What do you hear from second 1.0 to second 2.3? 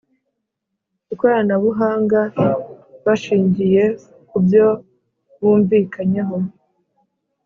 Ikoranabuhanga